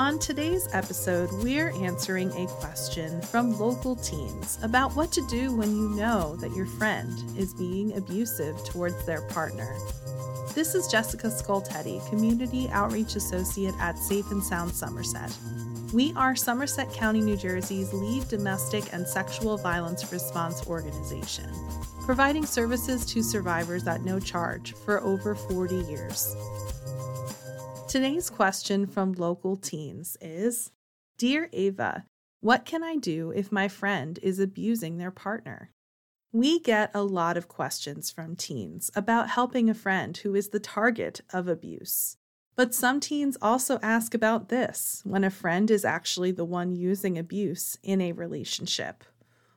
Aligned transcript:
On 0.00 0.18
today's 0.18 0.68
episode, 0.72 1.30
we're 1.34 1.70
answering 1.84 2.32
a 2.32 2.48
question 2.48 3.22
from 3.22 3.56
local 3.56 3.94
teens 3.94 4.58
about 4.64 4.96
what 4.96 5.12
to 5.12 5.24
do 5.28 5.54
when 5.54 5.76
you 5.76 5.88
know 5.90 6.34
that 6.40 6.50
your 6.50 6.66
friend 6.66 7.16
is 7.38 7.54
being 7.54 7.96
abusive 7.96 8.56
towards 8.64 9.06
their 9.06 9.22
partner. 9.28 9.72
This 10.52 10.74
is 10.74 10.88
Jessica 10.88 11.28
Scoltetti, 11.28 12.04
Community 12.08 12.68
Outreach 12.70 13.14
Associate 13.14 13.74
at 13.78 13.96
Safe 13.96 14.28
and 14.32 14.42
Sound 14.42 14.72
Somerset. 14.72 15.32
We 15.92 16.12
are 16.16 16.34
Somerset 16.34 16.92
County, 16.92 17.20
New 17.20 17.36
Jersey's 17.36 17.92
lead 17.92 18.26
domestic 18.26 18.92
and 18.92 19.06
sexual 19.06 19.56
violence 19.56 20.10
response 20.10 20.66
organization, 20.66 21.48
providing 22.04 22.46
services 22.46 23.06
to 23.06 23.22
survivors 23.22 23.86
at 23.86 24.04
no 24.04 24.18
charge 24.18 24.74
for 24.74 25.00
over 25.02 25.36
40 25.36 25.76
years. 25.84 26.34
Today's 27.94 28.28
question 28.28 28.88
from 28.88 29.12
local 29.12 29.54
teens 29.54 30.16
is 30.20 30.72
Dear 31.16 31.48
Ava, 31.52 32.06
what 32.40 32.64
can 32.64 32.82
I 32.82 32.96
do 32.96 33.30
if 33.30 33.52
my 33.52 33.68
friend 33.68 34.18
is 34.20 34.40
abusing 34.40 34.98
their 34.98 35.12
partner? 35.12 35.70
We 36.32 36.58
get 36.58 36.90
a 36.92 37.04
lot 37.04 37.36
of 37.36 37.46
questions 37.46 38.10
from 38.10 38.34
teens 38.34 38.90
about 38.96 39.30
helping 39.30 39.70
a 39.70 39.74
friend 39.74 40.16
who 40.16 40.34
is 40.34 40.48
the 40.48 40.58
target 40.58 41.20
of 41.32 41.46
abuse. 41.46 42.16
But 42.56 42.74
some 42.74 42.98
teens 42.98 43.38
also 43.40 43.78
ask 43.80 44.12
about 44.12 44.48
this 44.48 45.00
when 45.04 45.22
a 45.22 45.30
friend 45.30 45.70
is 45.70 45.84
actually 45.84 46.32
the 46.32 46.44
one 46.44 46.74
using 46.74 47.16
abuse 47.16 47.78
in 47.84 48.00
a 48.00 48.10
relationship. 48.10 49.04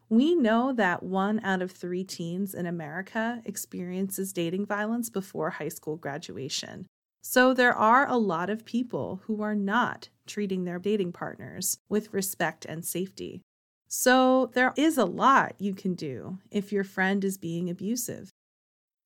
We 0.10 0.36
know 0.36 0.74
that 0.74 1.02
one 1.02 1.40
out 1.44 1.64
of 1.64 1.72
three 1.72 2.04
teens 2.04 2.54
in 2.54 2.68
America 2.68 3.42
experiences 3.46 4.32
dating 4.32 4.68
violence 4.68 5.10
before 5.10 5.50
high 5.50 5.70
school 5.70 5.96
graduation. 5.96 6.86
So 7.30 7.54
there 7.54 7.76
are 7.76 8.08
a 8.08 8.16
lot 8.16 8.50
of 8.50 8.64
people 8.64 9.20
who 9.26 9.42
are 9.42 9.54
not 9.54 10.08
treating 10.28 10.64
their 10.64 10.80
dating 10.80 11.12
partners 11.12 11.78
with 11.90 12.14
respect 12.14 12.64
and 12.64 12.86
safety. 12.86 13.42
So 13.90 14.50
there 14.54 14.74
is 14.78 14.98
a 14.98 15.04
lot 15.04 15.54
you 15.60 15.74
can 15.74 15.94
do 15.94 16.38
if 16.52 16.72
your 16.72 16.86
friend 16.86 17.26
is 17.26 17.38
being 17.38 17.70
abusive. 17.70 18.30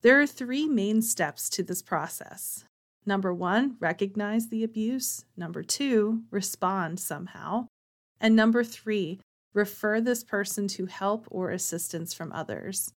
There 0.03 0.22
are 0.22 0.28
three 0.28 0.67
main 0.67 1.02
steps 1.02 1.50
to 1.50 1.63
this 1.63 1.81
process. 1.81 2.63
Number 3.08 3.33
one, 3.33 3.75
recognize 3.80 4.50
the 4.50 4.63
abuse. 4.63 5.25
Number 5.35 5.63
two, 5.63 6.22
respond 6.30 7.00
somehow. 7.00 7.66
And 8.19 8.35
number 8.35 8.63
three, 8.63 9.19
refer 9.52 10.00
this 10.00 10.23
person 10.23 10.67
to 10.67 10.85
help 10.85 11.25
or 11.31 11.50
assistance 11.50 12.13
from 12.13 12.31
others. 12.33 12.94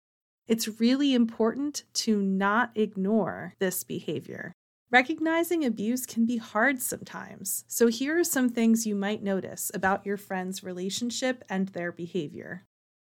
It's 0.47 0.79
really 0.79 1.15
important 1.15 1.83
to 2.05 2.21
not 2.21 2.69
ignore 2.75 3.55
this 3.57 3.83
behavior. 3.83 4.53
Recognizing 4.95 5.65
abuse 5.65 6.05
can 6.05 6.25
be 6.25 6.37
hard 6.37 6.81
sometimes, 6.81 7.65
so 7.67 7.87
here 7.87 8.17
are 8.17 8.23
some 8.23 8.47
things 8.47 8.87
you 8.87 8.95
might 8.95 9.21
notice 9.21 9.69
about 9.73 10.05
your 10.05 10.15
friend's 10.15 10.63
relationship 10.63 11.43
and 11.49 11.67
their 11.67 11.91
behavior. 11.91 12.63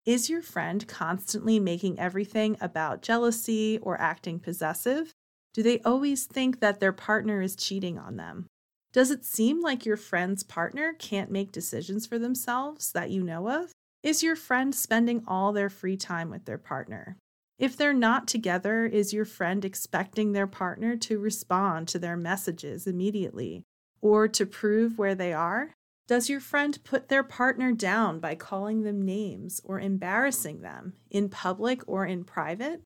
Is 0.07 0.31
your 0.31 0.41
friend 0.41 0.89
constantly 0.89 1.61
making 1.61 1.99
everything 1.99 2.57
about 2.59 3.03
jealousy 3.03 3.79
or 3.83 4.01
acting 4.01 4.41
possessive? 4.41 5.13
Do 5.53 5.63
they 5.63 5.81
always 5.81 6.25
think 6.25 6.61
that 6.61 6.81
their 6.81 6.91
partner 6.91 7.43
is 7.43 7.55
cheating 7.55 7.99
on 7.99 8.17
them? 8.17 8.47
Does 8.95 9.11
it 9.11 9.27
seem 9.27 9.61
like 9.61 9.85
your 9.85 9.99
friend's 9.99 10.43
partner 10.43 10.95
can't 10.99 11.31
make 11.31 11.53
decisions 11.53 12.07
for 12.07 12.19
themselves 12.19 12.93
that 12.93 13.11
you 13.11 13.23
know 13.23 13.51
of? 13.51 13.73
Is 14.03 14.23
your 14.23 14.37
friend 14.37 14.75
spending 14.75 15.23
all 15.29 15.53
their 15.53 15.69
free 15.69 15.99
time 15.99 16.31
with 16.31 16.47
their 16.47 16.57
partner? 16.57 17.19
If 17.59 17.77
they're 17.77 17.93
not 17.95 18.27
together, 18.27 18.85
is 18.85 19.13
your 19.13 19.25
friend 19.25 19.65
expecting 19.65 20.33
their 20.33 20.47
partner 20.47 20.97
to 20.97 21.19
respond 21.19 21.89
to 21.89 21.99
their 21.99 22.17
messages 22.17 22.87
immediately 22.87 23.65
or 24.01 24.27
to 24.29 24.45
prove 24.45 24.99
where 24.99 25.15
they 25.15 25.33
are? 25.33 25.75
Does 26.07 26.29
your 26.29 26.41
friend 26.41 26.79
put 26.85 27.09
their 27.09 27.23
partner 27.23 27.73
down 27.73 28.21
by 28.21 28.35
calling 28.35 28.83
them 28.83 29.03
names 29.03 29.61
or 29.65 29.81
embarrassing 29.81 30.61
them 30.61 30.95
in 31.11 31.31
public 31.31 31.81
or 31.87 32.05
in 32.05 32.25
private? 32.25 32.83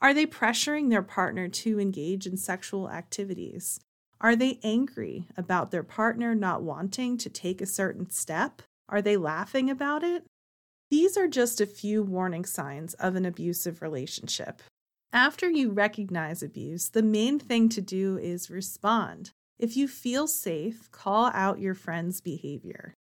Are 0.00 0.12
they 0.12 0.26
pressuring 0.26 0.90
their 0.90 1.02
partner 1.02 1.48
to 1.48 1.78
engage 1.78 2.26
in 2.26 2.36
sexual 2.36 2.90
activities? 2.90 3.80
Are 4.20 4.34
they 4.34 4.58
angry 4.62 5.28
about 5.36 5.70
their 5.70 5.82
partner 5.82 6.34
not 6.34 6.62
wanting 6.62 7.18
to 7.18 7.30
take 7.30 7.60
a 7.60 7.66
certain 7.66 8.10
step? 8.10 8.62
Are 8.88 9.02
they 9.02 9.16
laughing 9.16 9.70
about 9.70 10.02
it? 10.02 10.24
These 10.90 11.16
are 11.16 11.28
just 11.28 11.60
a 11.60 11.66
few 11.66 12.02
warning 12.02 12.44
signs 12.44 12.94
of 12.94 13.16
an 13.16 13.26
abusive 13.26 13.82
relationship. 13.82 14.62
After 15.12 15.50
you 15.50 15.70
recognize 15.70 16.42
abuse, 16.42 16.90
the 16.90 17.02
main 17.02 17.38
thing 17.38 17.68
to 17.70 17.80
do 17.80 18.18
is 18.18 18.50
respond. 18.50 19.30
If 19.58 19.76
you 19.76 19.88
feel 19.88 20.26
safe, 20.26 20.90
call 20.92 21.30
out 21.32 21.58
your 21.58 21.74
friend's 21.74 22.20
behavior. 22.20 22.94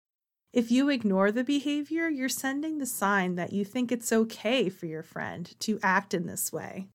If 0.52 0.70
you 0.70 0.88
ignore 0.88 1.32
the 1.32 1.42
behavior, 1.42 2.08
you're 2.08 2.28
sending 2.28 2.78
the 2.78 2.86
sign 2.86 3.34
that 3.34 3.52
you 3.52 3.64
think 3.64 3.90
it's 3.90 4.12
okay 4.12 4.68
for 4.68 4.86
your 4.86 5.02
friend 5.02 5.52
to 5.60 5.80
act 5.82 6.14
in 6.14 6.26
this 6.26 6.52
way. 6.52 6.86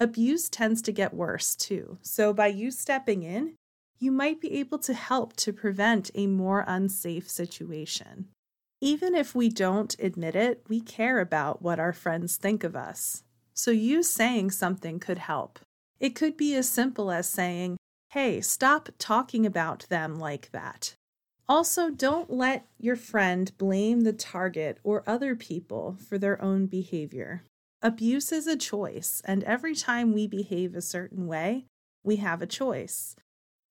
Abuse 0.00 0.48
tends 0.50 0.82
to 0.82 0.92
get 0.92 1.14
worse 1.14 1.54
too, 1.54 1.98
so 2.02 2.34
by 2.34 2.48
you 2.48 2.72
stepping 2.72 3.22
in, 3.22 3.54
you 4.00 4.10
might 4.10 4.40
be 4.40 4.52
able 4.58 4.78
to 4.80 4.92
help 4.92 5.36
to 5.36 5.52
prevent 5.52 6.10
a 6.16 6.26
more 6.26 6.64
unsafe 6.66 7.30
situation. 7.30 8.26
Even 8.84 9.14
if 9.14 9.34
we 9.34 9.48
don't 9.48 9.96
admit 9.98 10.36
it, 10.36 10.62
we 10.68 10.78
care 10.78 11.18
about 11.18 11.62
what 11.62 11.80
our 11.80 11.94
friends 11.94 12.36
think 12.36 12.62
of 12.62 12.76
us. 12.76 13.22
So 13.54 13.70
you 13.70 14.02
saying 14.02 14.50
something 14.50 15.00
could 15.00 15.16
help. 15.16 15.58
It 16.00 16.14
could 16.14 16.36
be 16.36 16.54
as 16.54 16.68
simple 16.68 17.10
as 17.10 17.26
saying, 17.26 17.78
Hey, 18.10 18.42
stop 18.42 18.90
talking 18.98 19.46
about 19.46 19.86
them 19.88 20.16
like 20.16 20.50
that. 20.52 20.96
Also, 21.48 21.88
don't 21.88 22.30
let 22.30 22.66
your 22.78 22.94
friend 22.94 23.56
blame 23.56 24.02
the 24.02 24.12
target 24.12 24.80
or 24.84 25.02
other 25.06 25.34
people 25.34 25.96
for 26.06 26.18
their 26.18 26.40
own 26.42 26.66
behavior. 26.66 27.42
Abuse 27.80 28.32
is 28.32 28.46
a 28.46 28.54
choice, 28.54 29.22
and 29.24 29.42
every 29.44 29.74
time 29.74 30.12
we 30.12 30.26
behave 30.26 30.74
a 30.74 30.82
certain 30.82 31.26
way, 31.26 31.64
we 32.02 32.16
have 32.16 32.42
a 32.42 32.46
choice. 32.46 33.16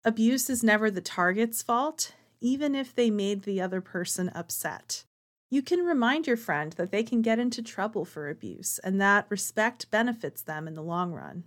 Abuse 0.03 0.49
is 0.49 0.63
never 0.63 0.89
the 0.89 1.01
target's 1.01 1.61
fault, 1.61 2.13
even 2.43 2.75
if 2.75 2.93
they 2.93 3.09
made 3.09 3.43
the 3.43 3.59
other 3.61 3.81
person 3.81 4.29
upset. 4.35 5.05
You 5.49 5.61
can 5.61 5.85
remind 5.85 6.27
your 6.27 6.37
friend 6.37 6.73
that 6.73 6.91
they 6.91 7.03
can 7.03 7.21
get 7.21 7.39
into 7.39 7.63
trouble 7.63 8.05
for 8.05 8.29
abuse 8.29 8.79
and 8.83 8.99
that 8.99 9.25
respect 9.29 9.89
benefits 9.89 10.41
them 10.41 10.67
in 10.67 10.75
the 10.75 10.83
long 10.83 11.13
run. 11.13 11.45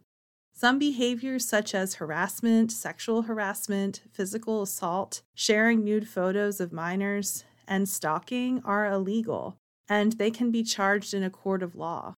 Some 0.55 0.79
behaviors, 0.79 1.47
such 1.47 1.75
as 1.75 1.97
harassment, 1.97 2.73
sexual 2.73 3.23
harassment, 3.23 4.01
physical 4.11 4.63
assault, 4.63 5.21
sharing 5.35 5.85
nude 5.85 6.09
photos 6.09 6.61
of 6.61 6.73
minors, 6.73 7.45
and 7.69 7.87
stalking, 7.87 8.63
are 8.65 8.91
illegal, 8.91 9.59
and 9.87 10.13
they 10.13 10.31
can 10.31 10.51
be 10.51 10.63
charged 10.63 11.13
in 11.13 11.23
a 11.23 11.29
court 11.29 11.63
of 11.63 11.77
law. 11.77 12.15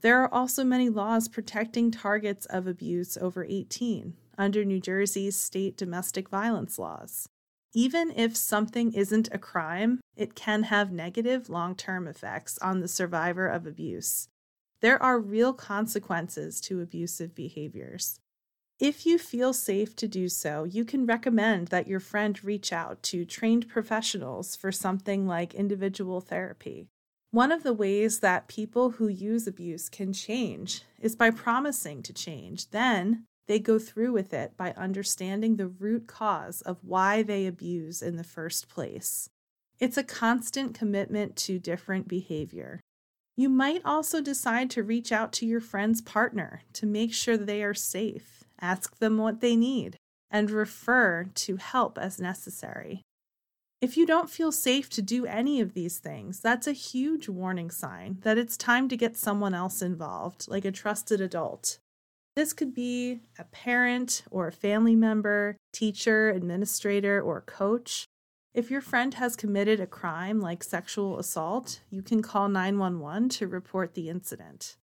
There 0.00 0.22
are 0.22 0.32
also 0.32 0.62
many 0.62 0.88
laws 0.88 1.26
protecting 1.26 1.90
targets 1.90 2.46
of 2.46 2.68
abuse 2.68 3.16
over 3.16 3.44
18 3.44 4.14
under 4.38 4.64
New 4.64 4.78
Jersey's 4.78 5.34
state 5.34 5.76
domestic 5.76 6.28
violence 6.28 6.78
laws. 6.78 7.28
Even 7.74 8.10
if 8.12 8.36
something 8.36 8.92
isn't 8.92 9.28
a 9.32 9.38
crime, 9.38 10.00
it 10.16 10.34
can 10.34 10.64
have 10.64 10.92
negative 10.92 11.48
long 11.48 11.74
term 11.74 12.06
effects 12.06 12.58
on 12.58 12.80
the 12.80 12.88
survivor 12.88 13.46
of 13.46 13.66
abuse. 13.66 14.28
There 14.80 15.02
are 15.02 15.18
real 15.18 15.52
consequences 15.52 16.60
to 16.62 16.80
abusive 16.80 17.34
behaviors. 17.34 18.18
If 18.78 19.06
you 19.06 19.18
feel 19.18 19.54
safe 19.54 19.96
to 19.96 20.06
do 20.06 20.28
so, 20.28 20.64
you 20.64 20.84
can 20.84 21.06
recommend 21.06 21.68
that 21.68 21.86
your 21.86 22.00
friend 22.00 22.42
reach 22.44 22.72
out 22.74 23.02
to 23.04 23.24
trained 23.24 23.68
professionals 23.68 24.54
for 24.54 24.70
something 24.70 25.26
like 25.26 25.54
individual 25.54 26.20
therapy. 26.20 26.88
One 27.30 27.52
of 27.52 27.62
the 27.62 27.72
ways 27.72 28.20
that 28.20 28.48
people 28.48 28.90
who 28.92 29.08
use 29.08 29.46
abuse 29.46 29.88
can 29.88 30.12
change 30.12 30.82
is 31.00 31.16
by 31.16 31.30
promising 31.30 32.02
to 32.02 32.12
change. 32.12 32.70
Then 32.70 33.24
they 33.46 33.58
go 33.58 33.78
through 33.78 34.12
with 34.12 34.32
it 34.32 34.56
by 34.56 34.72
understanding 34.72 35.56
the 35.56 35.68
root 35.68 36.06
cause 36.06 36.60
of 36.62 36.78
why 36.82 37.22
they 37.22 37.46
abuse 37.46 38.02
in 38.02 38.16
the 38.16 38.24
first 38.24 38.68
place. 38.68 39.28
It's 39.78 39.96
a 39.96 40.04
constant 40.04 40.74
commitment 40.74 41.36
to 41.36 41.58
different 41.58 42.08
behavior. 42.08 42.80
You 43.36 43.48
might 43.50 43.82
also 43.84 44.22
decide 44.22 44.70
to 44.70 44.82
reach 44.82 45.12
out 45.12 45.32
to 45.34 45.46
your 45.46 45.60
friend's 45.60 46.00
partner 46.00 46.62
to 46.72 46.86
make 46.86 47.12
sure 47.12 47.36
they 47.36 47.62
are 47.62 47.74
safe, 47.74 48.44
ask 48.60 48.98
them 48.98 49.18
what 49.18 49.40
they 49.40 49.54
need, 49.54 49.96
and 50.30 50.50
refer 50.50 51.26
to 51.34 51.56
help 51.56 51.98
as 51.98 52.18
necessary. 52.18 53.02
If 53.82 53.98
you 53.98 54.06
don't 54.06 54.30
feel 54.30 54.52
safe 54.52 54.88
to 54.90 55.02
do 55.02 55.26
any 55.26 55.60
of 55.60 55.74
these 55.74 55.98
things, 55.98 56.40
that's 56.40 56.66
a 56.66 56.72
huge 56.72 57.28
warning 57.28 57.70
sign 57.70 58.18
that 58.22 58.38
it's 58.38 58.56
time 58.56 58.88
to 58.88 58.96
get 58.96 59.18
someone 59.18 59.52
else 59.52 59.82
involved, 59.82 60.48
like 60.48 60.64
a 60.64 60.72
trusted 60.72 61.20
adult. 61.20 61.78
This 62.36 62.52
could 62.52 62.74
be 62.74 63.20
a 63.38 63.44
parent 63.44 64.22
or 64.30 64.46
a 64.46 64.52
family 64.52 64.94
member, 64.94 65.56
teacher, 65.72 66.28
administrator, 66.28 67.18
or 67.18 67.40
coach. 67.40 68.04
If 68.52 68.70
your 68.70 68.82
friend 68.82 69.14
has 69.14 69.36
committed 69.36 69.80
a 69.80 69.86
crime 69.86 70.38
like 70.38 70.62
sexual 70.62 71.18
assault, 71.18 71.80
you 71.88 72.02
can 72.02 72.20
call 72.20 72.50
911 72.50 73.30
to 73.30 73.46
report 73.46 73.94
the 73.94 74.10
incident. 74.10 74.76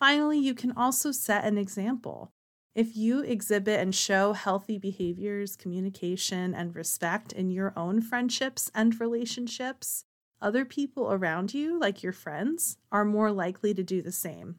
Finally, 0.00 0.40
you 0.40 0.52
can 0.52 0.72
also 0.72 1.12
set 1.12 1.44
an 1.44 1.56
example. 1.56 2.32
If 2.74 2.96
you 2.96 3.20
exhibit 3.20 3.78
and 3.78 3.94
show 3.94 4.32
healthy 4.32 4.76
behaviors, 4.76 5.54
communication, 5.54 6.54
and 6.54 6.74
respect 6.74 7.32
in 7.32 7.50
your 7.50 7.72
own 7.76 8.02
friendships 8.02 8.68
and 8.74 9.00
relationships, 9.00 10.04
other 10.42 10.64
people 10.64 11.12
around 11.12 11.54
you, 11.54 11.78
like 11.78 12.02
your 12.02 12.12
friends, 12.12 12.78
are 12.90 13.04
more 13.04 13.30
likely 13.30 13.72
to 13.74 13.84
do 13.84 14.02
the 14.02 14.12
same. 14.12 14.56